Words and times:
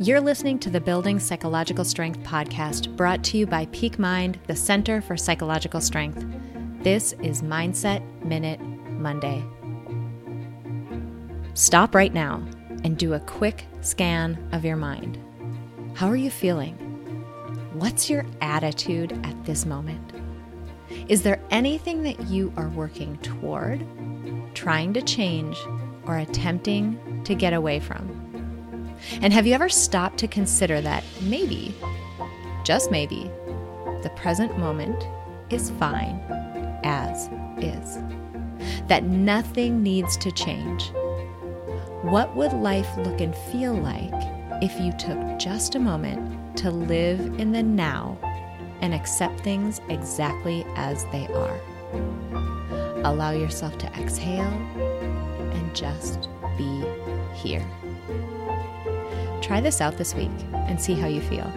You're 0.00 0.20
listening 0.20 0.60
to 0.60 0.70
the 0.70 0.80
Building 0.80 1.18
Psychological 1.18 1.84
Strength 1.84 2.20
podcast 2.20 2.96
brought 2.96 3.24
to 3.24 3.36
you 3.36 3.48
by 3.48 3.66
Peak 3.72 3.98
Mind, 3.98 4.38
the 4.46 4.54
Center 4.54 5.00
for 5.00 5.16
Psychological 5.16 5.80
Strength. 5.80 6.24
This 6.84 7.14
is 7.14 7.42
Mindset 7.42 8.00
Minute 8.24 8.60
Monday. 8.60 9.44
Stop 11.54 11.96
right 11.96 12.14
now 12.14 12.46
and 12.84 12.96
do 12.96 13.14
a 13.14 13.18
quick 13.18 13.66
scan 13.80 14.38
of 14.52 14.64
your 14.64 14.76
mind. 14.76 15.18
How 15.94 16.06
are 16.06 16.14
you 16.14 16.30
feeling? 16.30 16.76
What's 17.72 18.08
your 18.08 18.24
attitude 18.40 19.18
at 19.24 19.44
this 19.46 19.66
moment? 19.66 20.12
Is 21.08 21.22
there 21.22 21.42
anything 21.50 22.04
that 22.04 22.28
you 22.28 22.52
are 22.56 22.68
working 22.68 23.16
toward, 23.16 23.84
trying 24.54 24.92
to 24.92 25.02
change, 25.02 25.58
or 26.06 26.18
attempting 26.18 27.24
to 27.24 27.34
get 27.34 27.52
away 27.52 27.80
from? 27.80 28.27
And 29.22 29.32
have 29.32 29.46
you 29.46 29.54
ever 29.54 29.68
stopped 29.68 30.18
to 30.18 30.28
consider 30.28 30.80
that 30.80 31.04
maybe, 31.22 31.74
just 32.64 32.90
maybe, 32.90 33.30
the 34.02 34.12
present 34.16 34.58
moment 34.58 35.06
is 35.50 35.70
fine 35.72 36.20
as 36.84 37.28
is? 37.58 37.98
That 38.88 39.04
nothing 39.04 39.82
needs 39.82 40.16
to 40.18 40.32
change? 40.32 40.90
What 42.02 42.34
would 42.36 42.52
life 42.52 42.88
look 42.98 43.20
and 43.20 43.34
feel 43.52 43.74
like 43.74 44.12
if 44.62 44.80
you 44.80 44.92
took 44.92 45.38
just 45.38 45.74
a 45.74 45.80
moment 45.80 46.56
to 46.58 46.70
live 46.70 47.20
in 47.38 47.52
the 47.52 47.62
now 47.62 48.18
and 48.80 48.94
accept 48.94 49.40
things 49.40 49.80
exactly 49.88 50.64
as 50.76 51.04
they 51.06 51.26
are? 51.28 51.60
Allow 53.04 53.30
yourself 53.30 53.78
to 53.78 53.86
exhale 54.00 54.52
and 55.52 55.74
just 55.74 56.28
be 56.56 56.84
here. 57.34 57.66
Try 59.48 59.62
this 59.62 59.80
out 59.80 59.96
this 59.96 60.14
week 60.14 60.30
and 60.52 60.78
see 60.78 60.92
how 60.92 61.06
you 61.06 61.22
feel. 61.22 61.50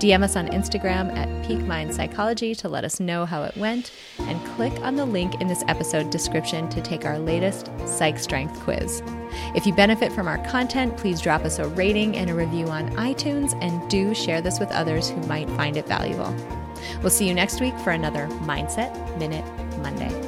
DM 0.00 0.24
us 0.24 0.34
on 0.34 0.48
Instagram 0.48 1.16
at 1.16 1.46
Peak 1.46 1.60
Mind 1.60 1.94
Psychology 1.94 2.52
to 2.56 2.68
let 2.68 2.82
us 2.84 2.98
know 2.98 3.24
how 3.24 3.44
it 3.44 3.56
went, 3.56 3.92
and 4.18 4.44
click 4.56 4.72
on 4.82 4.96
the 4.96 5.06
link 5.06 5.40
in 5.40 5.46
this 5.46 5.62
episode 5.68 6.10
description 6.10 6.68
to 6.68 6.80
take 6.80 7.04
our 7.04 7.18
latest 7.18 7.70
Psych 7.86 8.18
Strength 8.18 8.58
quiz. 8.60 9.02
If 9.54 9.66
you 9.66 9.72
benefit 9.72 10.12
from 10.12 10.26
our 10.26 10.38
content, 10.46 10.96
please 10.96 11.20
drop 11.20 11.44
us 11.44 11.60
a 11.60 11.68
rating 11.68 12.16
and 12.16 12.28
a 12.28 12.34
review 12.34 12.66
on 12.66 12.90
iTunes, 12.96 13.56
and 13.62 13.88
do 13.88 14.14
share 14.14 14.40
this 14.40 14.58
with 14.58 14.70
others 14.72 15.08
who 15.08 15.20
might 15.22 15.48
find 15.50 15.76
it 15.76 15.86
valuable. 15.86 16.34
We'll 17.02 17.10
see 17.10 17.28
you 17.28 17.34
next 17.34 17.60
week 17.60 17.78
for 17.78 17.90
another 17.90 18.26
Mindset 18.42 19.16
Minute 19.16 19.44
Monday. 19.78 20.27